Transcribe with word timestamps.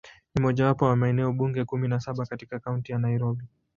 Ni 0.35 0.41
mojawapo 0.41 0.85
wa 0.85 0.95
maeneo 0.95 1.33
bunge 1.33 1.65
kumi 1.65 1.87
na 1.87 1.99
saba 1.99 2.25
katika 2.25 2.59
Kaunti 2.59 2.91
ya 2.91 2.99
Nairobi. 2.99 3.45